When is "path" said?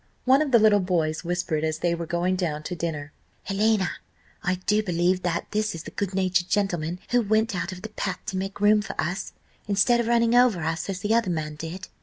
7.89-8.17